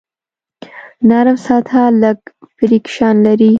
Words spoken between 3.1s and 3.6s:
لري.